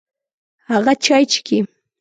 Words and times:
هغه 0.71 0.93
چای 1.03 1.23
چیکي. 1.31 1.59